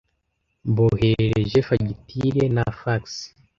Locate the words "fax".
2.81-3.03